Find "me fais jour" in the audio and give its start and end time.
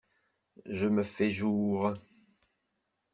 0.87-1.93